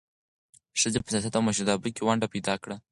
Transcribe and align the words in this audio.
ښځې 0.79 0.99
په 1.01 1.09
سیاست 1.11 1.33
او 1.37 1.45
مشرتابه 1.47 1.89
کې 1.95 2.03
ونډه 2.05 2.27
پیدا 2.33 2.53
کړه. 2.63 2.75